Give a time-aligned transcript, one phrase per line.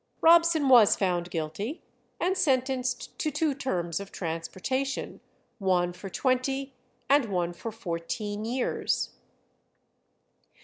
[0.19, 1.83] Robson was found guilty,
[2.19, 5.19] and sentenced to two terms of transportation,
[5.59, 6.73] one for twenty
[7.07, 9.11] and one for fourteen years.